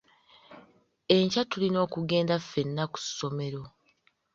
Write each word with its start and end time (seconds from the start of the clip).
Enkya 1.15 1.43
tulina 1.49 1.77
okugenda 1.85 2.35
ffenna 2.43 2.83
ku 2.93 2.97
ssomero. 3.05 3.63